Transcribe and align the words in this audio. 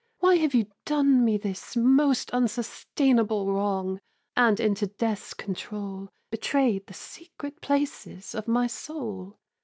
Why 0.17 0.37
have 0.37 0.55
you 0.55 0.65
done 0.83 1.23
me 1.23 1.37
this 1.37 1.75
Most 1.77 2.31
unsustainable 2.31 3.53
wrong, 3.53 3.99
And 4.35 4.59
into 4.59 4.87
Death's 4.87 5.35
control 5.35 6.09
Betrayed 6.31 6.87
the 6.87 6.95
secret 6.95 7.61
places 7.61 8.33
of 8.33 8.47
my 8.47 8.65
soul? 8.65 9.37